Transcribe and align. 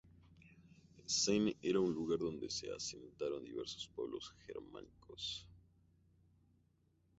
Essen 1.05 1.55
era 1.61 1.79
un 1.79 1.93
lugar 1.93 2.17
donde 2.17 2.49
se 2.49 2.71
asentaron 2.73 3.43
diversos 3.45 3.87
pueblos 3.93 4.33
germánicos. 4.47 5.47